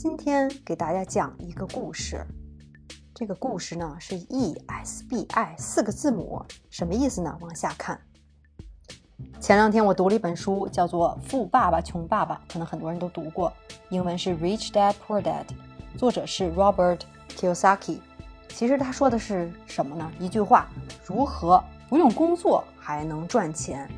[0.00, 2.24] 今天给大家讲一个故事。
[3.12, 6.40] 这个故事呢是 E S B I 四个字母，
[6.70, 7.36] 什么意思呢？
[7.40, 8.00] 往下看。
[9.40, 13.52] 前两天我读了一本书，叫做《富爸爸穷爸爸》，可能很多人都读过，
[13.88, 15.46] 英文是 Rich Dad Poor Dad，
[15.96, 17.98] 作者是 Robert Kiyosaki。
[18.50, 20.08] 其实他说的是什么呢？
[20.20, 20.68] 一句话：
[21.04, 23.90] 如何不用工作还能赚钱？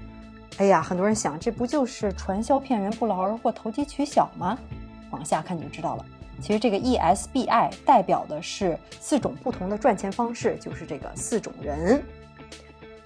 [0.56, 4.59] 哎呀，很多人想，这不就是传销骗人、不劳而获、投机取巧吗？
[5.20, 6.06] 往下看你就知道了。
[6.41, 12.02] 其实这个 ESBI 代表的是四种不同的赚钱方式，就是这个四种人。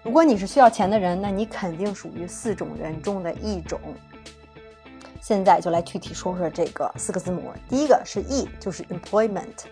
[0.04, 3.80] 如果你是需要钱的人，那你肯定属于四种人中的一种。
[5.20, 7.52] 现在就来具体说说这个四个字母。
[7.68, 9.64] 第一个是 E，就是 Employment，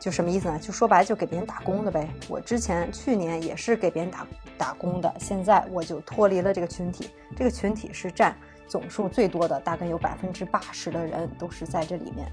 [0.00, 0.58] 就什么意思呢？
[0.58, 2.08] 就说白了，就给别人打工的呗。
[2.28, 4.26] 我之前去年也是给别人打
[4.58, 7.10] 打工的，现在我就脱离了这个群体。
[7.36, 8.36] 这个群体是占
[8.70, 12.30] 总数最多的，大概有百分之八十的人都是在这里面。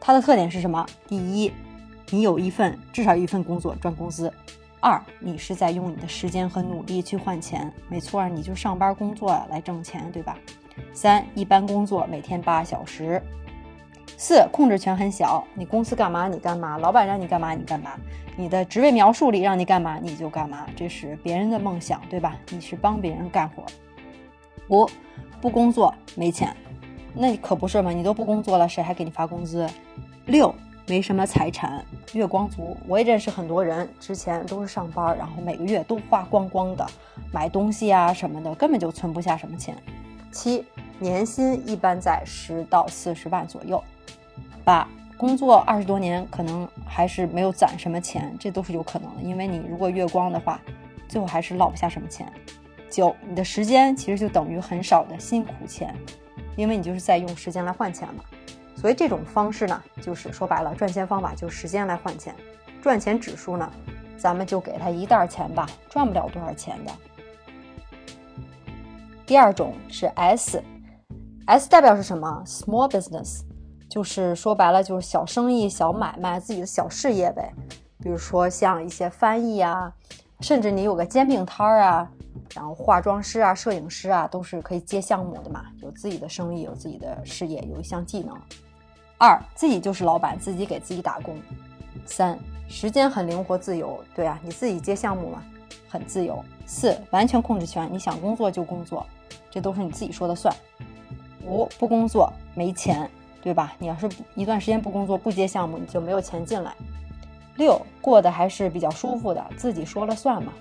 [0.00, 0.86] 它的特点是什么？
[1.06, 1.52] 第一，
[2.08, 4.30] 你有一份至少一份工作赚工资；
[4.80, 10.38] 二，你是在用你的时间和努力去换钱，没错，你就上班工作来挣钱，对吧？
[10.94, 13.20] 三，一般工作每天八小时；
[14.16, 17.90] 四，控制权很小，你公司干嘛你干嘛，老板让你干嘛你干嘛，
[18.38, 22.34] 你的职位描述里让你干嘛你就干嘛，这是别人的梦想，对吧？
[22.48, 23.62] 你是帮别人干活。
[24.68, 24.84] 五，
[25.40, 26.54] 不工作没钱。
[27.18, 27.90] 那可不是嘛！
[27.90, 29.66] 你都不工作了，谁还给你发工资？
[30.26, 30.54] 六，
[30.86, 32.76] 没什么财产，月光族。
[32.86, 36.86] 我也认识很多人，之前都是上班，然后每个月都花光光的，
[37.32, 39.74] 买东西啊什么的，根本就存不下什么钱。
[40.30, 40.62] 七，
[40.98, 43.82] 年薪一般在十到四十万左右。
[44.62, 50.60] 八，工作二十多年，可能还是没有攒什么钱，这都是有可能的，因为你如果月光的话，
[51.08, 52.30] 最后还是落不下什么钱。
[52.96, 55.94] 九，你的时间其实就等于很少的辛苦钱。
[56.56, 58.24] 因为你就是在用时间来换钱嘛，
[58.74, 62.34] 所以这种方式呢，就是说白了，赚钱方法就是时间来换钱。
[62.80, 63.70] 赚钱指数呢，
[64.16, 66.92] 咱们就给他一袋钱吧，赚不了多少钱的。
[69.26, 73.42] 第二种是 S，S 代表是什么？Small business，
[73.90, 77.52] 就是说白了就是小生意、小买卖、自己的小事业呗。
[78.02, 79.92] 比如说像一些翻译啊，
[80.40, 82.10] 甚至你有个煎饼摊儿啊。
[82.54, 88.36] 然后化妆师啊、摄影师啊，都是可以接项目的嘛，有自己的生意，有自己的事业，有一项技能。
[89.18, 91.36] 二，自己就是老板，自己给自己打工。
[92.04, 92.38] 三，
[92.68, 95.42] 时间很灵活自由，对啊，你自己接项目嘛，
[95.88, 96.44] 很自由。
[96.66, 99.06] 四，完全控制权，你想工作就工作，
[99.50, 100.54] 这都是你自己说的算。
[101.46, 103.10] 五，不工作没钱，
[103.40, 103.72] 对吧？
[103.78, 106.74] 你要是一段时间不工作、不接项目，你就没有钱进来。
[107.56, 110.52] 六，过得还是比较舒服的，自己说了算嘛。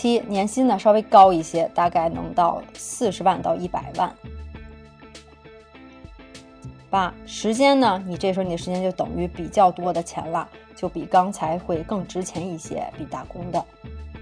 [0.00, 4.10] 七年薪呢稍微高一些，大概能到四十万到一百万。
[6.88, 13.62] 八时间呢，你这时候你的时间就等于比较多的钱了，就比刚才会更值钱一些，比打工的。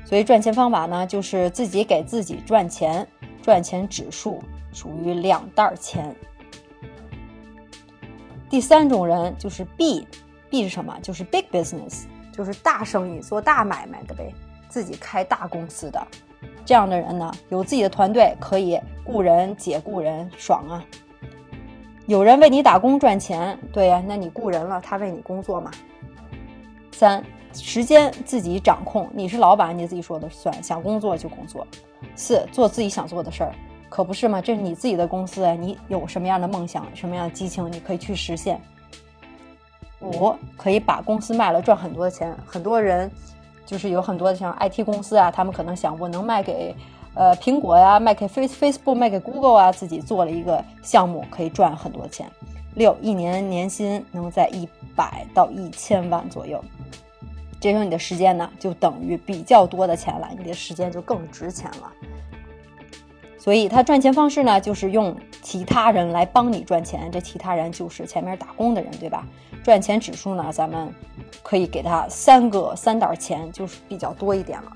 [0.05, 3.07] 所以赚钱方法呢，就是自己给自己赚钱，
[3.41, 4.43] 赚钱指数
[4.75, 6.13] 属于两袋钱。
[8.51, 10.99] 第三种人就是 B，B 是什么？
[11.01, 14.35] 就是 big business，就是大生意，做大买卖的呗。
[14.69, 16.07] 自己开大公司的
[16.65, 20.85] 这样的人呢，有自己的团队，可以雇人解雇人，爽啊！
[22.07, 25.71] 有人为你打工赚钱，对呀，那你雇人了，他为你工作嘛。
[26.93, 31.67] 三，时间自己掌控，你是老板，你自己说的算，想工作就工作。
[32.15, 33.53] 四，做自己想做的事儿，
[33.89, 34.41] 可不是吗？
[34.41, 38.61] 这是你自己的公司，你有什么样的梦想，什么样的激情，你可以去实现。
[40.01, 43.11] 五，可以把公司卖了赚很多钱，很多人。
[43.69, 46.75] 就是有很多的像 IT 公司啊，他们可能想我能卖给，
[47.13, 52.27] 呃，苹果呀，卖给 Face Facebook，卖给 Google 啊，自己做了一个项目，可以赚很多钱。
[52.77, 56.65] 六，一年年薪能在一百到一千万左右，
[57.61, 61.93] 这时候你的时间呢，就等于比较多的钱了，你的时间就更值钱了。
[63.39, 69.27] 所以他赚钱方式呢，就是用其他人来帮你赚钱，这其他人就是前面打工的人，对吧？
[69.65, 70.93] 赚钱指数呢，咱们
[71.43, 74.73] 可以给他三个三袋钱，就是比较多一点了。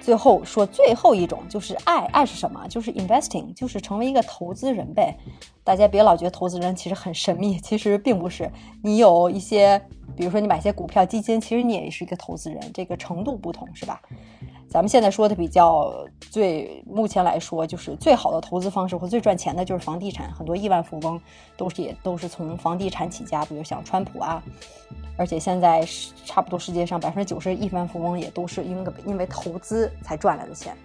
[0.00, 2.68] 最后说最后一种就是爱，爱是什么？
[2.68, 5.16] 就是 investing，就是成为一个投资人呗。
[5.64, 8.50] 大家别老觉得投资人其实很神秘， 其实并不是。
[8.82, 9.80] 你有一些，
[10.14, 13.98] 比如说你买些股票、基金，其实你也是一个投资人，这个程度不同，是吧？
[14.74, 21.20] 咱们现在说的比较最，目前来说就是最好的投资方式或最赚钱的就是房地产，很多亿万富翁
[21.56, 24.42] 都是也都是从房地产起家，比如像川普啊，
[25.16, 30.76] 而且现在是差不多世界上百分之九十亿万富翁也都是因为因为投资才赚来的钱，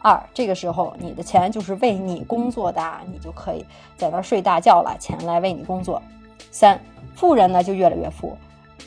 [0.00, 3.64] 二，这个时候你的钱就是为你工作的，你就可以
[3.96, 6.02] 在那儿睡大觉了，钱来为你工作。
[6.50, 6.78] 三，
[7.14, 8.36] 富人呢就越来越富，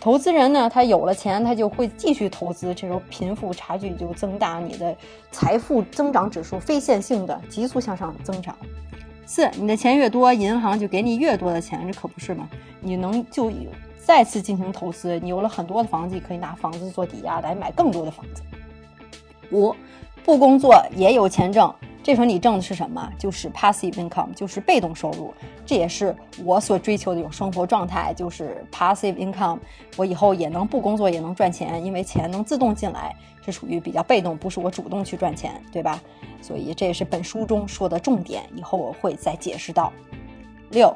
[0.05, 4.95] 投资人呢他有了钱，他就会继续投资，这时候贫富差距就增大，你的
[5.31, 8.55] 财富增长指数非线性的急速向上增长。
[9.25, 12.47] 四，你的钱越多，银行就给你越多的钱，这可不是吗？
[12.81, 13.51] 你能就
[13.97, 18.43] 再次进行投资，你有了很多的房子，可以拿房子做抵押来买更多的房子。
[19.49, 19.75] 五。
[20.23, 21.71] 不工作也有钱挣，
[22.05, 23.11] 这时候你挣的是什么？
[23.17, 25.33] 就是 passive income，就是被动收入。
[25.65, 29.57] 这也是我所追求的一种生活状态，就是 passive income。
[29.97, 35.99] 我以后也能不工作也能赚钱，因为钱能自动进来，是属于比较被动，不是我主动去赚钱，对吧？
[36.43, 39.91] 所以这也是本书中说的重点，以后我会再解释到。
[40.69, 40.95] 六，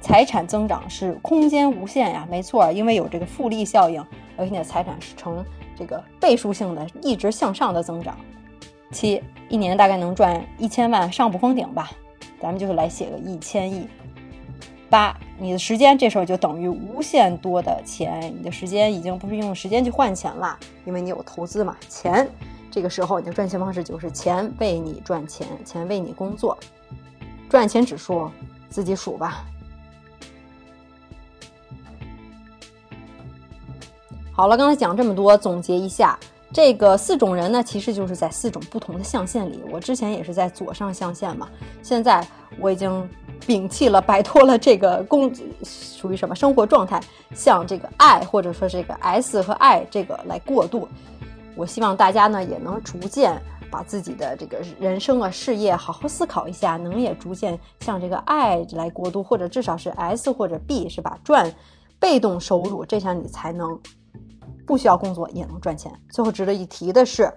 [0.00, 4.04] 财产增长是空间无限呀，没错，因为有这个复利效应，
[4.36, 5.44] 而且你的财产是呈
[5.76, 8.18] 这个倍数性的一直向上的增长。
[8.94, 9.20] 七
[9.50, 11.90] 一年大概能赚一千万上不封顶吧，
[12.40, 13.86] 咱们就是来写个一千亿。
[14.88, 21.76] 八，你的时间这时候就等于无限多的钱，你的时间已经不是用时间去换钱了，因为你有投资嘛。
[21.88, 22.28] 钱
[22.70, 26.56] 这个时候你的赚钱方式就是钱为你赚钱，钱为你工作。
[27.48, 28.30] 赚钱指数
[28.68, 29.44] 自己数吧。
[34.32, 36.18] 好了，刚才讲这么多，总结一下。
[36.54, 39.60] 这个四种人呢，其实就是在四种不同的象限里。
[39.72, 41.48] 我之前也是在左上象限嘛，
[41.82, 42.24] 现在
[42.60, 43.10] 我已经
[43.44, 45.28] 摒弃了，摆脱了这个工，
[45.64, 47.00] 属于什么生活状态，
[47.34, 50.86] 向这个爱或者说这个 S 和 I 这个来过渡。
[51.56, 53.36] 我希望大家呢也能逐渐
[53.68, 61.18] 把自己的这个人生啊、事业好好思考一下，能也逐渐向这个爱来过渡，或者至少是 S 或者 B 是吧？
[61.24, 61.52] 赚
[61.98, 63.76] 被动收入，这样你才能。
[64.66, 65.92] 不需要工作也能赚钱。
[66.10, 67.32] 最后值得一提的是，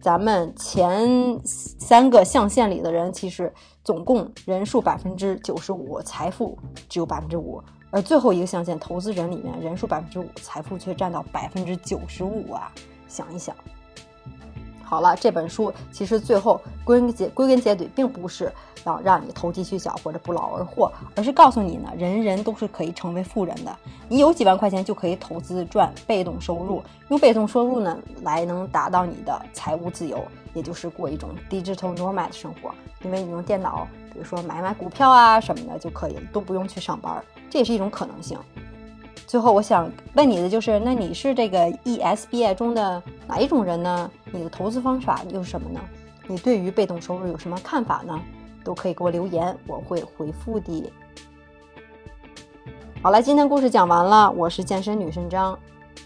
[0.00, 3.52] 咱们前三个象限里的人，其实
[3.84, 6.58] 总共人数百分之九十五，财富
[6.88, 12.72] 只有百分之五；而最后一个象限投资人里面，人数百分之五，财富却占到百分之九十五啊！
[13.08, 13.54] 想一想。
[14.88, 18.52] 好了，这本书其实最后归根结归根结底，并不是
[18.84, 23.76] 要让你投机取巧或者不劳而获，而是告诉你呢，人人都是可以成为富人的。
[24.08, 30.24] 你有几万块钱就可以投资赚被动收入，用被动收入呢来能达到你的财务自由，
[30.54, 32.72] 也就是过一种 digital nomad 的生活。
[33.02, 38.38] 因为你用电脑，比如说买买股票啊什么的就可以，都不用去上班，这也是一种可能性。
[39.26, 44.08] 最后，我想问你的就是，那你是这个 ESBI 中的哪一种人呢？
[44.30, 45.80] 你的投资方法又是什么呢？
[46.28, 48.16] 你对于被动收入有什么看法呢？
[48.62, 50.92] 都可以给我留言，我会回复的。
[53.02, 55.58] 好了，今天故事讲完了，我是健身女神张。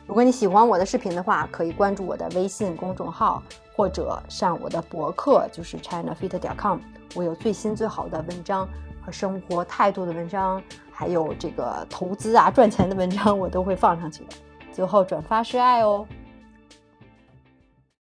[0.07, 3.43] 如果你喜欢我的视频的话，可以关注我的微信公众号，
[3.77, 6.79] 或者上我的博客，就是 chinafit 点 com，
[7.15, 8.67] 我有最新最好的文章
[9.05, 10.63] 和生活态度的文章。
[11.01, 14.35] 还有这个投资啊、赚钱的文章，我都会放上去的。
[14.71, 16.07] 最后转发是爱哦。